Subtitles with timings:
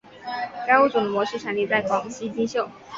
[0.65, 2.67] 该物种的模式产地在广西金秀。